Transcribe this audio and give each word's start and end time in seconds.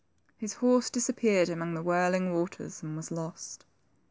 His 0.35 0.53
horse 0.53 0.89
disappeared 0.89 1.47
among 1.47 1.75
the 1.75 1.83
whirling 1.83 2.33
waters 2.33 2.81
and 2.81 2.97
was 2.97 3.11
lost. 3.11 3.65